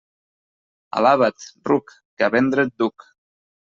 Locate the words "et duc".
2.71-3.07